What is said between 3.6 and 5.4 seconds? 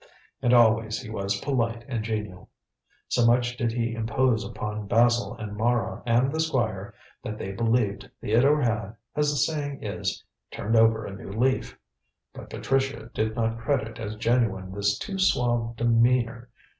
he impose upon Basil